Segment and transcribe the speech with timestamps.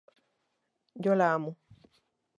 [1.03, 1.55] Yo la amo.